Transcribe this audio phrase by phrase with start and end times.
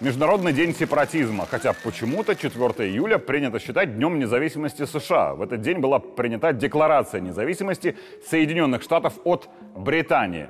[0.00, 5.34] Международный день сепаратизма, хотя почему-то 4 июля принято считать Днем независимости США.
[5.34, 10.48] В этот день была принята Декларация независимости Соединенных Штатов от Британии.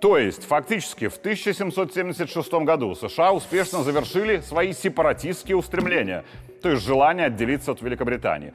[0.00, 6.24] То есть, фактически, в 1776 году США успешно завершили свои сепаратистские устремления,
[6.60, 8.52] то есть желание отделиться от Великобритании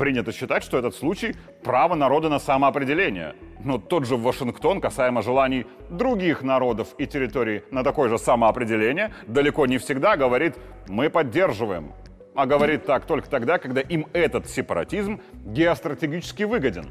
[0.00, 3.34] принято считать, что этот случай– право народа на самоопределение.
[3.62, 9.66] Но тот же Вашингтон, касаемо желаний других народов и территорий на такое же самоопределение, далеко
[9.66, 10.54] не всегда говорит
[10.88, 11.92] «мы поддерживаем».
[12.34, 16.86] А говорит так только тогда, когда им этот сепаратизм геостратегически выгоден.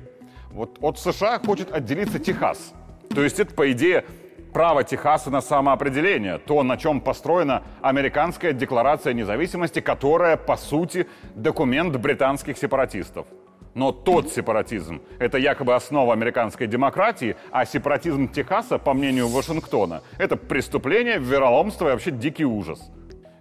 [0.52, 2.74] Вот от США хочет отделиться Техас.
[3.16, 4.06] То есть это, по идее,
[4.54, 11.96] право Техаса на самоопределение, то, на чем построена американская декларация независимости, которая, по сути, документ
[11.98, 13.28] британских сепаратистов.
[13.76, 20.36] Но тот сепаратизм– это якобы основа американской демократии, а сепаратизм Техаса, по мнению Вашингтона, это
[20.36, 22.92] преступление, вероломство и вообще дикий ужас.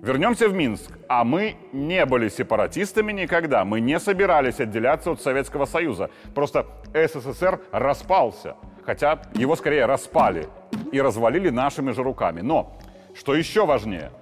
[0.01, 0.93] Вернемся в Минск.
[1.09, 3.65] А мы не были сепаратистами никогда.
[3.65, 6.11] Мы не собирались отделяться от Советского Союза.
[6.35, 8.55] Просто СССР распался.
[8.89, 10.47] Хотя его скорее распали
[10.93, 12.41] и развалили нашими же руками.
[12.41, 12.73] Но,
[13.15, 14.13] что еще важнее,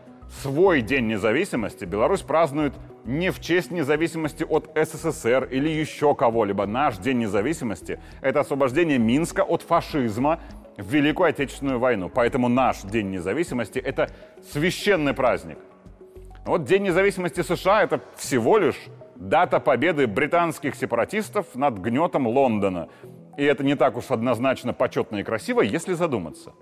[0.43, 6.67] свой День независимости Беларусь празднует не в честь независимости от СССР или еще кого-либо.
[6.67, 10.41] Наш День независимости— это освобождение Минска от фашизма
[10.77, 12.11] в Великую Отечественную войну.
[12.13, 14.11] Поэтому наш День независимости— это
[14.51, 15.59] священный праздник.
[16.45, 18.81] Вот День независимости США— это всего лишь
[19.15, 22.89] дата победы британских сепаратистов над гнетом Лондона.
[23.37, 26.53] И это не так уж однозначно почетно и красиво, если задуматься.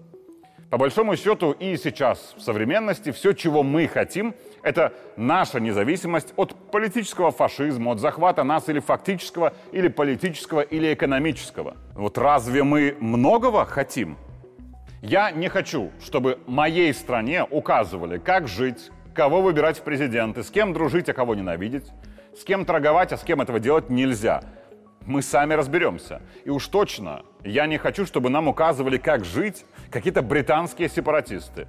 [0.71, 6.55] По большому счету и сейчас, в современности, все, чего мы хотим, это наша независимость от
[6.73, 11.77] политического фашизма, от захвата нас или фактического, или политического, или экономического.
[11.95, 14.17] Вот разве мы многого хотим?
[15.01, 20.73] Я не хочу, чтобы моей стране указывали, как жить, кого выбирать в президенты, с кем
[20.73, 21.93] дружить, а кого ненавидеть,
[22.37, 24.43] с кем торговать, а с кем этого делать нельзя–
[25.07, 26.23] мы сами разберемся.
[26.45, 31.69] И уж точно я не хочу, чтобы нам указывали, как жить какие-то британские сепаратисты.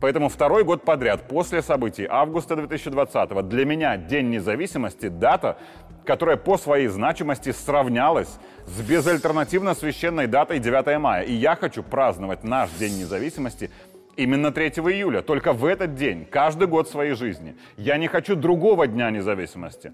[0.00, 5.58] Поэтому второй год подряд, после событий августа 2020 для меня День независимости– дата,
[6.04, 11.22] которая по своей значимости сравнялась с безальтернативно священной датой 9 мая.
[11.22, 13.70] И я хочу праздновать наш День независимости
[14.16, 17.56] именно 3 июля, только в этот день, каждый год своей жизни.
[17.76, 19.92] Я не хочу другого Дня независимости.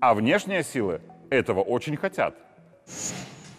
[0.00, 2.34] А внешние силы этого очень хотят.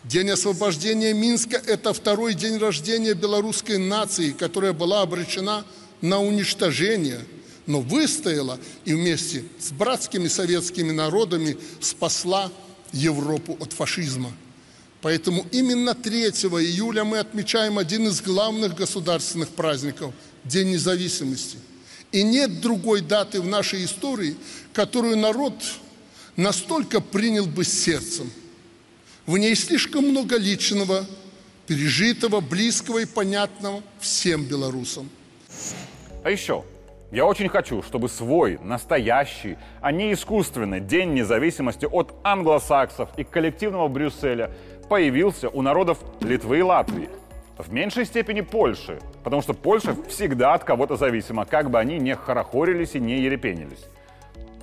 [0.03, 5.65] День освобождения Минска– это второй день рождения белорусской нации, которая была обречена
[6.01, 7.21] на уничтожение,
[7.65, 12.51] но выстояла и вместе с братскими советскими народами спасла
[12.91, 14.31] Европу от фашизма.
[15.01, 21.57] Поэтому именно 3 июля мы отмечаем один из главных государственных праздников– День независимости.
[22.11, 24.37] И нет другой даты в нашей истории,
[24.73, 25.55] которую народ
[26.35, 28.29] настолько принял бы сердцем.
[29.25, 31.05] В ней слишком много личного,
[31.67, 35.09] пережитого, близкого и понятного всем белорусам.
[36.23, 36.63] А еще,
[37.11, 43.87] я очень хочу, чтобы свой, настоящий, а не искусственный День независимости от англосаксов и коллективного
[43.87, 44.51] Брюсселя
[44.89, 47.09] появился у народов Литвы и Латвии.
[47.57, 52.13] В меньшей степени Польши, потому что Польша всегда от кого-то зависима, как бы они не
[52.13, 53.85] хорохорились и не ерепенились.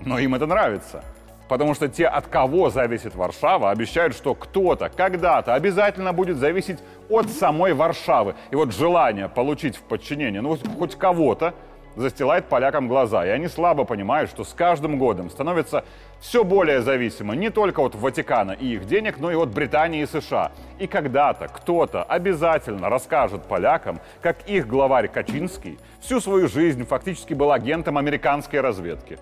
[0.04, 1.02] Но им это нравится–
[1.48, 7.28] Потому что те, от кого зависит Варшава, обещают, что кто-то когда-то обязательно будет зависеть от
[7.28, 8.34] самой Варшавы.
[8.50, 11.54] И вот желание получить в подчинение, ну, хоть кого-то,
[11.96, 13.26] застилает полякам глаза.
[13.26, 15.84] И они слабо понимают, что с каждым годом становится
[16.20, 20.06] все более зависимо не только от Ватикана и их денег, но и от Британии и
[20.06, 20.52] США.
[20.78, 27.52] И когда-то кто-то обязательно расскажет полякам, как их главарь Качинский всю свою жизнь фактически был
[27.52, 29.18] агентом американской разведки.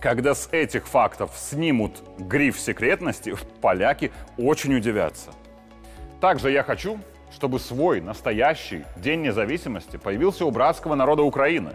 [0.00, 5.30] Когда с этих фактов снимут гриф секретности, поляки очень удивятся.
[6.22, 6.98] Также я хочу,
[7.30, 11.72] чтобы свой настоящий День независимости появился у братского народа Украины.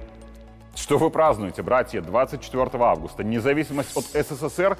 [0.75, 3.23] Что вы празднуете, братья, 24 августа?
[3.23, 4.75] Независимость от СССР?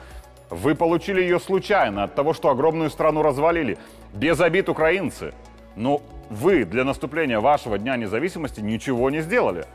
[0.50, 3.78] Вы получили ее случайно от того, что огромную страну развалили.
[4.14, 5.34] Без обид украинцы.
[5.76, 6.02] Но
[6.32, 9.66] вы для наступления вашего Дня независимости ничего не сделали.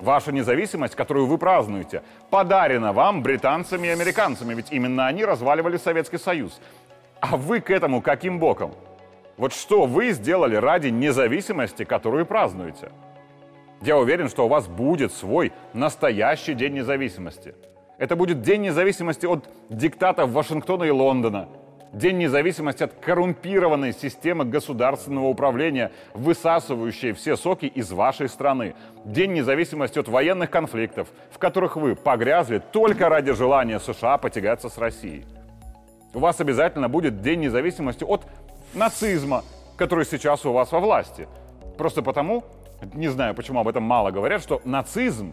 [0.00, 6.18] Ваша независимость, которую вы празднуете, подарена вам британцами и американцами, ведь именно они разваливали Советский
[6.18, 6.60] Союз.
[7.20, 8.74] А вы к этому каким боком?
[9.36, 12.90] Вот что вы сделали ради независимости, которую празднуете?
[13.82, 17.54] Я уверен, что у вас будет свой настоящий День независимости.
[17.98, 21.48] Это будет День независимости от диктатов Вашингтона и Лондона,
[21.94, 28.74] День независимости от коррумпированной системы государственного управления, высасывающей все соки из вашей страны.
[29.04, 34.76] День независимости от военных конфликтов, в которых вы погрязли только ради желания США потягаться с
[34.76, 35.24] Россией.
[36.12, 38.26] У вас обязательно будет День независимости от
[38.74, 39.44] нацизма,
[39.76, 41.28] который сейчас у вас во власти.
[41.78, 42.42] Просто потому,
[42.92, 45.32] не знаю, почему об этом мало говорят, что нацизм,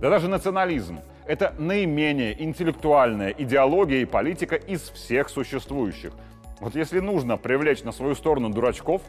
[0.00, 6.12] да даже национализм– это наименее интеллектуальная идеология и политика из всех существующих.
[6.58, 9.02] Вот если нужно привлечь на свою сторону дурачков,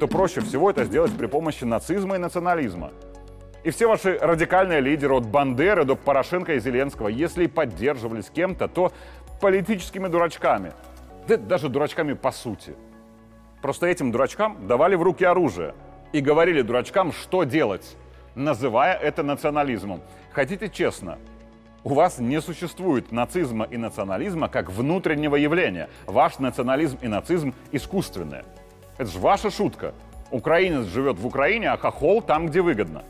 [0.00, 2.92] то проще всего это сделать при помощи нацизма и национализма.
[3.62, 8.66] И все ваши радикальные лидеры от Бандеры до Порошенко и Зеленского, если и поддерживались кем-то,
[8.66, 8.90] то
[9.42, 10.72] политическими дурачками.
[11.28, 12.74] Да даже дурачками по сути.
[13.60, 15.74] Просто этим дурачкам давали в руки оружие
[16.14, 17.96] и говорили дурачкам, что делать,
[18.34, 20.00] называя это национализмом.
[20.32, 21.18] Хотите честно,
[21.84, 25.88] у вас не существует нацизма и национализма как внутреннего явления.
[26.06, 28.44] Ваш национализм и нацизм искусственные.
[28.98, 29.94] Это же ваша шутка.
[30.30, 33.02] Украинец живет в Украине, а хохол там, где выгодно.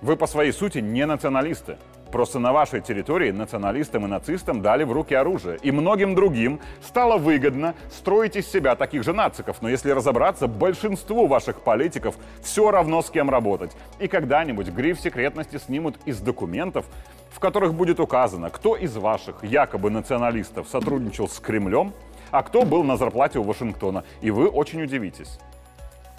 [0.00, 1.76] Вы по своей сути не националисты.
[2.12, 5.58] Просто на вашей территории националистам и нацистам дали в руки оружие.
[5.62, 9.60] И многим другим стало выгодно строить из себя таких же нациков.
[9.62, 13.72] Но если разобраться, большинству ваших политиков все равно с кем работать.
[13.98, 16.86] И когда-нибудь гриф секретности снимут из документов,
[17.34, 21.92] в которых будет указано, кто из ваших якобы националистов сотрудничал с Кремлем,
[22.30, 24.04] а кто был на зарплате у Вашингтона.
[24.22, 25.38] И вы очень удивитесь.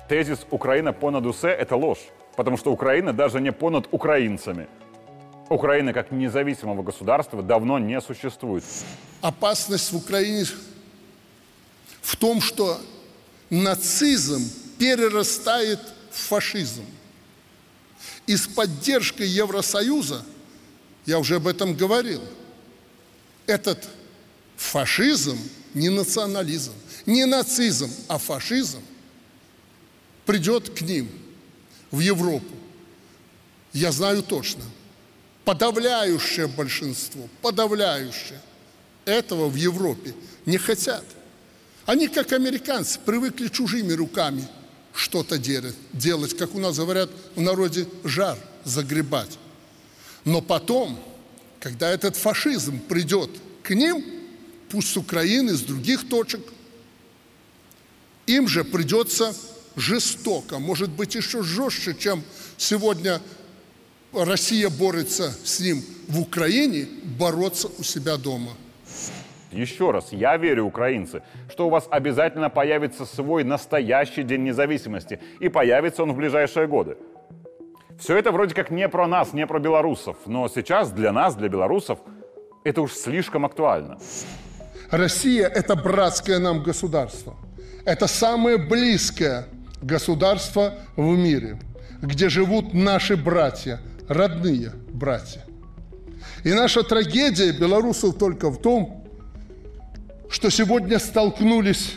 [0.09, 4.67] Тезис «Украина понад усе»— это ложь, потому что Украина даже не понад украинцами.
[5.47, 8.65] Украины как независимого государства давно не существует.
[9.21, 10.44] Опасность в Украине
[12.01, 12.77] в том, что
[13.50, 14.41] нацизм
[14.77, 15.79] перерастает
[16.12, 16.83] в фашизм.
[18.27, 20.25] И с поддержкой Евросоюза–
[21.05, 22.21] я уже об этом говорил.
[23.45, 23.87] Этот
[24.55, 25.37] фашизм
[25.73, 26.73] не национализм,
[27.05, 28.81] не нацизм, а фашизм
[30.25, 31.09] придет к ним
[31.91, 32.55] в Европу.
[33.73, 34.63] Я знаю точно.
[35.43, 38.41] Подавляющее большинство, подавляющее
[39.05, 40.15] этого в Европе
[40.45, 41.03] не хотят.
[41.85, 44.47] Они, как американцы, привыкли чужими руками
[44.93, 49.37] что-то делать, делать, как у нас говорят в народе, жар загребать.
[50.25, 51.00] Но потом,
[51.60, 53.30] когда этот фашизм придет
[53.63, 54.04] к ним,
[54.69, 56.42] пусть с Украины, с других точек,
[58.25, 59.33] им же придется
[59.75, 62.24] жестоко, может быть, еще жестче, чем
[62.57, 63.22] сегодня
[64.13, 68.51] Россия борется с ним в Украине, бороться у себя дома.
[69.51, 75.50] Еще раз, я верю, украинцы, что у вас обязательно появится свой настоящий День независимости, и
[75.50, 76.98] появится он в ближайшие годы.
[78.00, 81.47] Все это вроде как не про нас, не про белорусов, но сейчас для нас, для
[81.47, 82.00] белорусов,
[82.63, 83.97] это уж слишком актуально.
[84.92, 87.36] Россия– это братское нам государство.
[87.86, 89.47] Это самое близкое
[89.81, 91.59] государство в мире,
[92.01, 93.79] где живут наши братья,
[94.10, 95.46] родные братья.
[96.43, 99.05] И наша трагедия белорусов только в том,
[100.29, 101.93] что сегодня столкнулись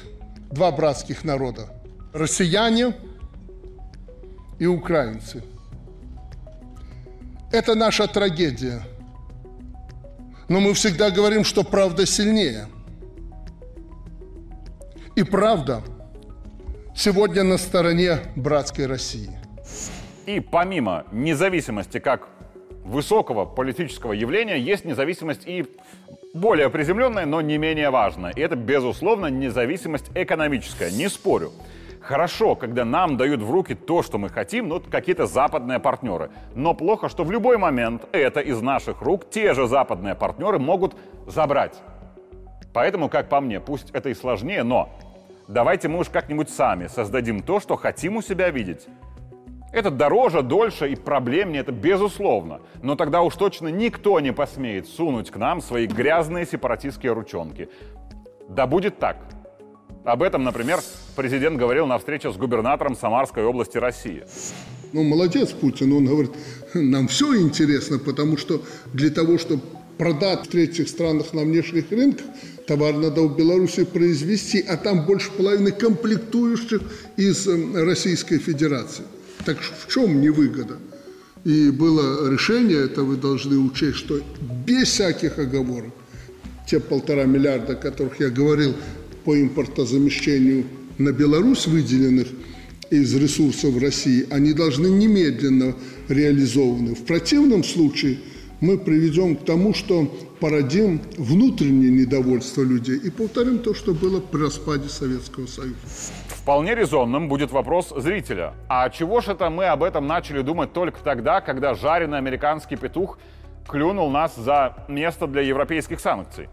[0.50, 1.70] два братских народа–
[2.12, 2.94] россияне
[4.58, 5.42] и украинцы–
[7.52, 8.82] это наша трагедия.
[10.48, 12.68] Но мы всегда говорим, что правда сильнее.
[15.14, 15.82] И правда
[16.94, 19.30] сегодня на стороне братской России.
[20.26, 22.28] И помимо независимости как
[22.84, 25.66] высокого политического явления, есть независимость и
[26.34, 28.32] более приземленная, но не менее важная.
[28.32, 31.52] И это, безусловно, независимость экономическая, не спорю.
[32.08, 36.30] Хорошо, когда нам дают в руки то, что мы хотим, ну, какие-то западные партнеры.
[36.54, 40.96] Но плохо, что в любой момент это из наших рук те же западные партнеры могут
[41.26, 41.78] забрать.
[42.72, 44.88] Поэтому, как по мне, пусть это и сложнее, но
[45.48, 48.86] давайте мы уж как-нибудь сами создадим то, что хотим у себя видеть.
[49.74, 52.62] Это дороже, дольше и проблемнее, это безусловно.
[52.82, 57.68] Но тогда уж точно никто не посмеет сунуть к нам свои грязные сепаратистские ручонки.
[58.48, 59.18] Да будет так.
[60.04, 60.80] Об этом, например,
[61.16, 64.24] президент говорил на встрече с губернатором Самарской области России.
[64.92, 66.30] Ну, молодец Путин, он говорит,
[66.74, 68.62] нам все интересно, потому что
[68.94, 69.62] для того, чтобы
[69.98, 72.24] продать в третьих странах на внешних рынках,
[72.66, 76.80] товар надо в Беларуси произвести, а там больше половины комплектующих
[77.16, 79.04] из эм, Российской Федерации.
[79.44, 80.78] Так в чем невыгода?
[81.44, 84.20] И было решение, это вы должны учесть, что
[84.66, 85.92] без всяких оговорок,
[86.66, 88.74] те полтора миллиарда, о которых я говорил
[89.28, 90.64] по импортозамещению
[90.96, 92.28] на Беларусь выделенных
[92.88, 95.74] из ресурсов России, они должны немедленно
[96.08, 96.94] реализованы.
[96.94, 98.20] В противном случае
[98.62, 100.06] мы приведем к тому, что
[100.40, 105.76] породим внутреннее недовольство людей и повторим то, что было при распаде Советского Союза.
[106.28, 108.54] Вполне резонным будет вопрос зрителя.
[108.70, 113.18] А чего ж это мы об этом начали думать только тогда, когда жареный американский петух
[113.68, 116.48] клюнул нас за место для европейских санкций?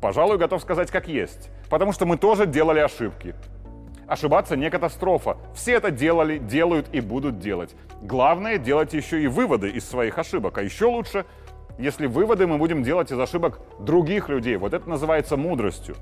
[0.00, 1.50] Пожалуй, готов сказать как есть.
[1.70, 3.34] Потому что мы тоже делали ошибки.
[4.08, 5.36] Ошибаться не катастрофа.
[5.54, 7.76] Все это делали, делают и будут делать.
[8.02, 10.58] Главное делать еще и выводы из своих ошибок.
[10.58, 11.24] А еще лучше,
[11.78, 14.56] если выводы мы будем делать из ошибок других людей.
[14.56, 15.94] Вот это называется мудростью.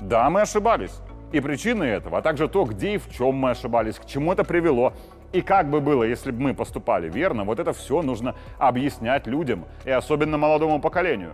[0.00, 1.00] Да, мы ошибались.
[1.32, 4.44] И причины этого, а также то, где и в чем мы ошибались, к чему это
[4.44, 4.92] привело,
[5.32, 9.64] и как бы было, если бы мы поступали верно, вот это все нужно объяснять людям,
[9.84, 11.32] и особенно молодому поколению.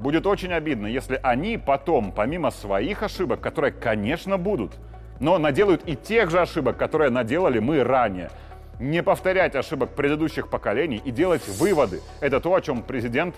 [0.00, 4.72] Будет очень обидно, если они потом, помимо своих ошибок, которые, конечно, будут,
[5.20, 8.30] но наделают и тех же ошибок, которые наделали мы ранее.
[8.78, 12.00] Не повторять ошибок предыдущих поколений и делать выводы.
[12.20, 13.34] Это то, о чем президент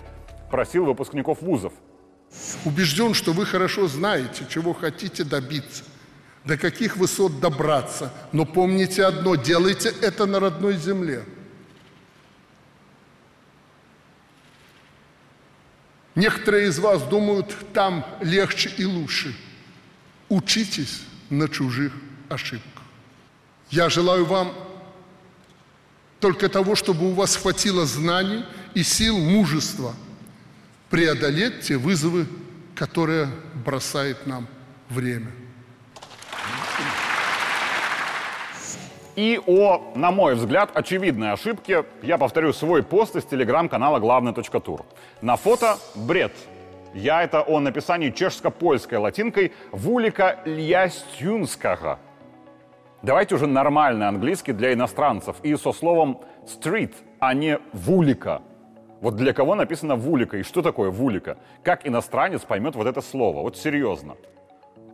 [0.49, 1.73] просил выпускников вузов.
[2.63, 5.83] Убежден, что вы хорошо знаете, чего хотите добиться,
[6.45, 8.09] до каких высот добраться.
[8.31, 11.23] Но помните одно, делайте это на родной земле.
[16.15, 19.35] Некоторые из вас думают, там легче и лучше.
[20.29, 21.91] Учитесь на чужих
[22.29, 22.83] ошибках.
[23.69, 24.53] Я желаю вам
[26.19, 29.95] только того, чтобы у вас хватило знаний и сил, мужества
[30.89, 32.27] преодолеть те вызовы,
[32.75, 33.27] которые
[33.65, 34.47] бросает нам
[34.89, 35.31] время.
[39.15, 44.81] И о, на мой взгляд, очевидной ошибке я повторю свой пост из телеграм-канала «Главный.тур».
[45.21, 46.31] На фото бред.
[46.95, 51.99] Я это о написании чешско-польской латинкой «Вулика Льястюнского».
[53.03, 58.41] Давайте уже нормальный английский для иностранцев и со словом «street», а не «вулика».
[58.99, 61.37] Вот для кого написано «вулика» и что такое «вулика»?
[61.61, 63.41] Как иностранец поймет вот это слово?
[63.41, 64.15] Вот серьезно.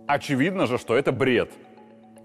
[0.08, 1.52] Очевидно же, что это бред–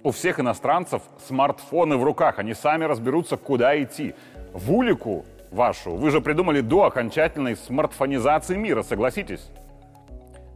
[0.04, 4.14] у всех иностранцев смартфоны в руках, они сами разберутся, куда идти.
[4.52, 9.50] В улику вашу вы же придумали до окончательной смартфонизации мира, согласитесь?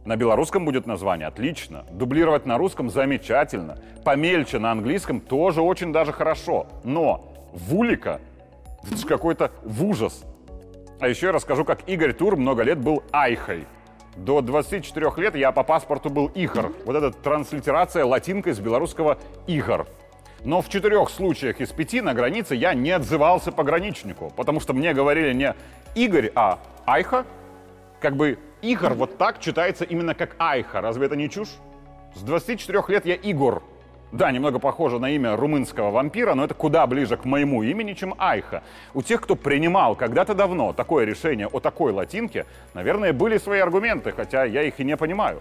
[0.05, 1.83] На белорусском будет название, отлично.
[1.91, 3.79] Дублировать на русском замечательно.
[4.05, 6.67] Помельче на английском тоже очень даже хорошо.
[6.83, 8.21] Но вулика—
[8.85, 10.23] это же какой-то в ужас.
[10.99, 13.65] А еще я расскажу, как Игорь Тур много лет был айхой—
[14.15, 16.71] до 24 лет я по паспорту был Ихар.
[16.85, 19.87] Вот эта транслитерация латинкой с белорусского Игор.
[20.43, 24.93] Но в четырех случаях из пяти на границе я не отзывался пограничнику, потому что мне
[24.93, 25.53] говорили не
[25.95, 27.25] Игорь, а Айха.
[27.99, 30.81] Как бы Игор вот так читается именно как Айха.
[30.81, 31.49] Разве это не чушь?
[32.15, 33.63] С 24 лет я Игор.
[34.11, 38.15] Да, немного похоже на имя румынского вампира, но это куда ближе к моему имени, чем
[38.17, 38.63] Айха.
[38.95, 44.11] У тех, кто принимал когда-то давно такое решение о такой латинке, наверное, были свои аргументы,
[44.11, 45.39] хотя я их и не понимаю.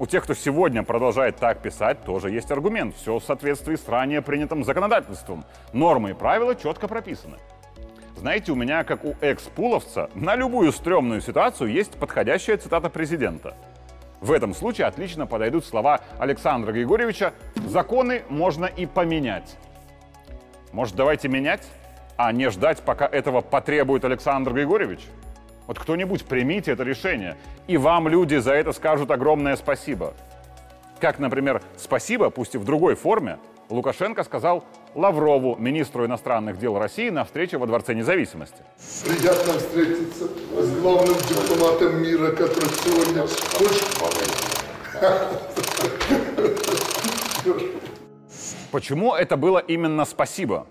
[0.00, 2.96] У тех, кто сегодня продолжает так писать, тоже есть аргумент.
[2.96, 5.44] Все в соответствии с ранее принятым законодательством.
[5.72, 7.36] Нормы и правила четко прописаны.
[8.16, 13.54] Знаете, у меня, как у экс-пуловца, на любую стрёмную ситуацию есть подходящая цитата президента–
[14.20, 17.32] в этом случае отлично подойдут слова Александра Григорьевича
[17.66, 19.56] «законы можно и поменять».
[20.72, 21.66] Может, давайте менять,
[22.16, 25.00] а не ждать, пока этого потребует Александр Григорьевич?
[25.66, 27.36] Вот кто-нибудь примите это решение,
[27.66, 30.14] и вам люди за это скажут огромное спасибо.
[31.00, 33.38] Как, например, спасибо, пусть и в другой форме,
[33.70, 38.62] Лукашенко сказал Лаврову, министру иностранных дел России, на встрече во Дворце независимости.
[39.04, 43.26] Приятно встретиться с главным дипломатом мира, который сегодня
[48.72, 50.66] Почему это было именно спасибо?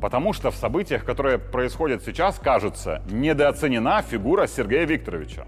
[0.00, 5.46] Потому что в событиях, которые происходят сейчас, кажется, недооценена фигура Сергея Викторовича.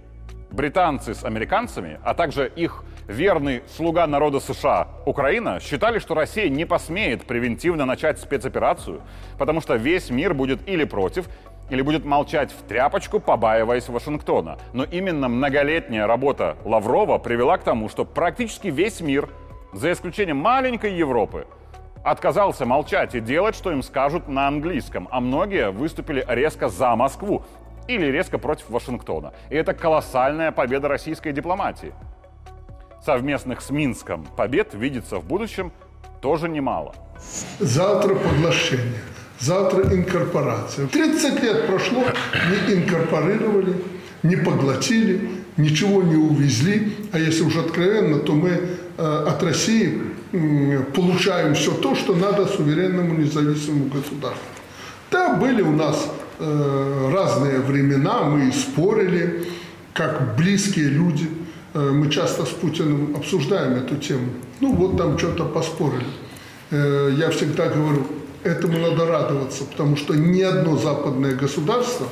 [0.53, 6.67] Британцы с американцами, а также их верный слуга народа США Украина считали, что Россия не
[6.67, 9.01] посмеет превентивно начать спецоперацию,
[9.39, 11.27] потому что весь мир будет или против,
[11.71, 14.59] или будет молчать в тряпочку, побаиваясь Вашингтона.
[14.75, 19.31] Но именно многолетняя работа Лаврова привела к тому, что практически весь мир,
[19.73, 21.47] за исключением маленькой Европы,
[22.05, 27.43] отказался молчать и делать, что им скажут на английском, а многие выступили резко за Москву
[27.89, 29.33] или резко против Вашингтона.
[29.51, 31.93] И это колоссальная победа российской дипломатии
[33.05, 35.73] совместных с Минском побед видится в будущем
[36.21, 36.95] тоже немало.
[37.59, 39.01] Завтра поглощение.
[39.39, 40.87] завтра инкорпорация.
[40.87, 42.05] 30 лет прошло,
[42.51, 43.75] не инкорпорировали,
[44.23, 46.97] не поглотили, ничего не увезли.
[47.13, 50.01] А если уже откровенно, то мы э, от России
[50.33, 54.47] э, получаем все то, что надо суверенному независимому государству.
[55.11, 56.09] Да, были у нас
[57.13, 59.45] разные времена, мы спорили,
[59.93, 61.29] как близкие люди.
[61.75, 64.29] Э, мы часто с Путиным обсуждаем эту тему.
[64.61, 66.07] Ну вот там что-то поспорили.
[66.71, 68.07] Э, я всегда говорю,
[68.45, 72.07] этому надо радоваться, потому что ни одно западное государство,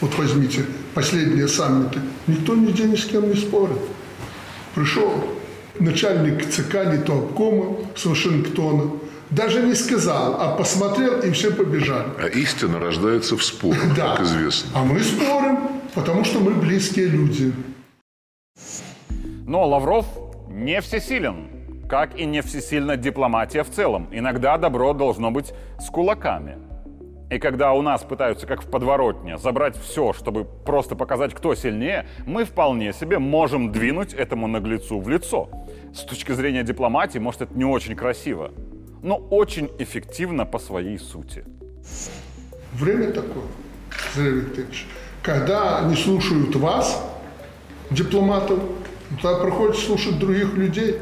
[0.00, 3.78] вот возьмите последние саммиты, никто нигде ни с кем не спорит.
[4.74, 5.12] Пришел
[5.78, 8.90] начальник ЦК не то обкома с Вашингтона,
[9.30, 12.08] даже не сказал, а посмотрел, и все побежали.
[12.18, 14.16] А истина рождается в споре, Да.
[14.16, 14.70] как известно.
[14.74, 15.58] А мы спорим,
[15.94, 17.52] потому что мы близкие люди.
[19.46, 20.06] Но Лавров
[20.50, 21.48] не всесилен,
[21.88, 24.08] как и не всесильна дипломатия в целом.
[24.12, 26.58] Иногда добро должно быть с кулаками.
[27.30, 32.06] И когда у нас пытаются, как в подворотне, забрать все, чтобы просто показать, кто сильнее,
[32.26, 35.50] мы вполне себе можем двинуть этому наглецу в лицо.
[35.94, 38.50] С точки зрения дипломатии, может, это не очень красиво,
[39.02, 41.44] но очень эффективно по своей сути.
[42.72, 43.44] Время такое,
[44.14, 44.86] Зря Викторович,
[45.22, 47.02] когда не слушают вас,
[47.90, 48.58] дипломатов,
[49.22, 50.98] тогда приходится слушать других людей.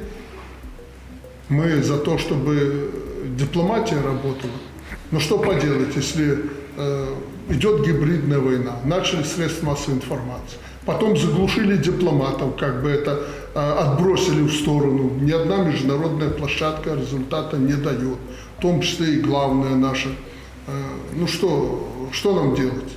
[1.48, 2.90] Мы за то, чтобы
[3.36, 4.52] дипломатия работала.
[5.10, 6.40] Но что поделать, если
[6.76, 7.14] э,
[7.50, 13.24] идет гибридная война, начали средства массовой информации, потом заглушили дипломатов, как бы это
[13.56, 15.12] отбросили в сторону.
[15.20, 18.18] Ни одна международная площадка результата не дает,
[18.58, 20.08] в том числе и главная наша.
[20.66, 20.72] Э,
[21.14, 22.96] ну что, что нам делать?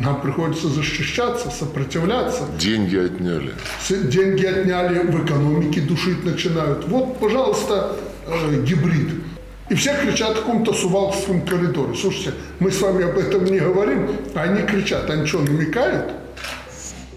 [0.00, 2.42] Нам приходится защищаться, сопротивляться.
[2.58, 3.52] Деньги отняли.
[3.88, 6.86] Деньги отняли, в экономике душить начинают.
[6.88, 7.96] Вот, пожалуйста,
[8.26, 9.10] э, гибрид.
[9.70, 11.94] И все кричат в каком-то сувалском коридоре.
[11.94, 15.08] Слушайте, мы с вами об этом не говорим, а они кричат.
[15.08, 16.12] Они что, намекают?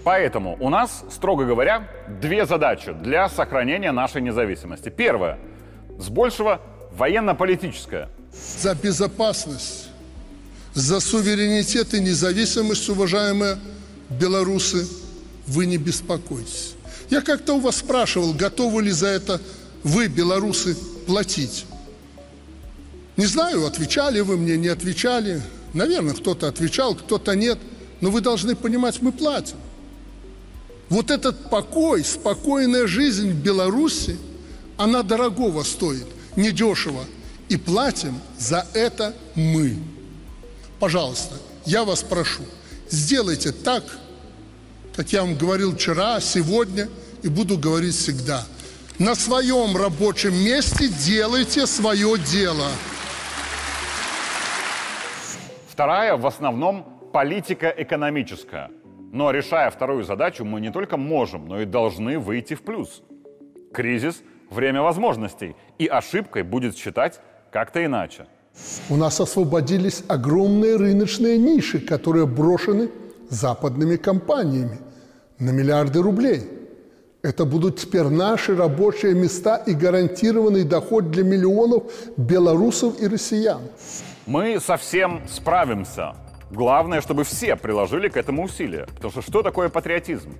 [0.08, 1.86] Поэтому у нас, строго говоря,
[2.22, 4.88] две задачи для сохранения нашей независимости.
[4.88, 5.38] Первая–
[5.98, 8.08] с большего военно-политическая.
[8.58, 9.90] За безопасность,
[10.72, 13.58] за суверенитет и независимость, уважаемые
[14.08, 14.88] белорусы,
[15.46, 16.74] вы не беспокойтесь.
[17.10, 19.42] Я как-то у вас спрашивал, готовы ли за это
[19.84, 20.74] вы, белорусы,
[21.06, 21.66] платить.
[23.18, 25.42] Не знаю, отвечали вы мне, не отвечали.
[25.74, 27.58] Наверное, кто-то отвечал, кто-то нет.
[28.00, 29.58] Но вы должны понимать, мы платим.
[30.88, 34.16] Вот этот покой, спокойная жизнь в Беларуси,
[34.76, 37.04] она дорогого стоит, недешево.
[37.48, 39.76] И платим за это мы.
[40.78, 42.42] Пожалуйста, я вас прошу,
[42.90, 43.84] сделайте так,
[44.94, 46.88] как я вам говорил вчера, сегодня
[47.22, 48.44] и буду говорить всегда.
[48.98, 52.68] На своем рабочем месте делайте свое дело.
[55.68, 58.70] Вторая в основном политика экономическая.
[59.12, 63.02] Но решая вторую задачу, мы не только можем, но и должны выйти в плюс.
[63.72, 68.26] Кризис– время возможностей, и ошибкой будет считать как-то иначе.
[68.90, 72.90] У нас освободились огромные рыночные ниши, которые брошены
[73.30, 74.78] западными компаниями
[75.38, 76.42] на миллиарды рублей.
[77.22, 81.84] Это будут теперь наши рабочие места и гарантированный доход для миллионов
[82.16, 83.62] белорусов и россиян.
[84.26, 86.14] Мы совсем справимся.
[86.50, 88.86] Главное, чтобы все приложили к этому усилия.
[88.86, 90.32] Потому что что такое патриотизм?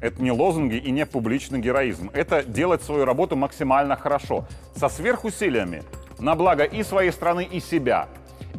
[0.00, 2.10] Это не лозунги и не публичный героизм.
[2.12, 5.82] Это делать свою работу максимально хорошо, со сверхусилиями,
[6.20, 8.08] на благо и своей страны, и себя.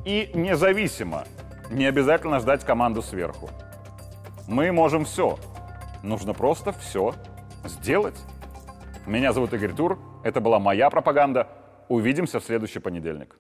[0.06, 1.24] И независимо.
[1.72, 3.50] Не обязательно ждать команду сверху.
[4.48, 5.38] Мы можем все.
[6.04, 7.14] Нужно просто все
[7.64, 8.18] сделать.
[9.06, 10.00] Меня зовут Игорь Тур.
[10.24, 11.48] Это была моя пропаганда.
[11.88, 13.36] Увидимся в следующий понедельник.